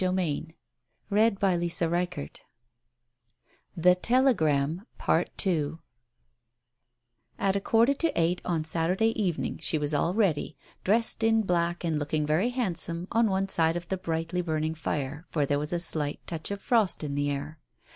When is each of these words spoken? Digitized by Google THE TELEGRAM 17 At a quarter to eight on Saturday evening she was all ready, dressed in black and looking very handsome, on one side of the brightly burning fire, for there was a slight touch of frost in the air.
Digitized 0.01 0.53
by 1.39 1.55
Google 1.59 2.31
THE 3.77 3.93
TELEGRAM 3.93 4.87
17 4.99 5.77
At 7.37 7.55
a 7.55 7.61
quarter 7.61 7.93
to 7.93 8.11
eight 8.19 8.41
on 8.43 8.63
Saturday 8.63 9.09
evening 9.23 9.59
she 9.59 9.77
was 9.77 9.93
all 9.93 10.15
ready, 10.15 10.57
dressed 10.83 11.21
in 11.23 11.43
black 11.43 11.83
and 11.83 11.99
looking 11.99 12.25
very 12.25 12.49
handsome, 12.49 13.07
on 13.11 13.27
one 13.29 13.47
side 13.47 13.75
of 13.77 13.89
the 13.89 13.97
brightly 13.97 14.41
burning 14.41 14.73
fire, 14.73 15.27
for 15.29 15.45
there 15.45 15.59
was 15.59 15.71
a 15.71 15.79
slight 15.79 16.19
touch 16.25 16.49
of 16.49 16.59
frost 16.61 17.03
in 17.03 17.13
the 17.13 17.29
air. 17.29 17.59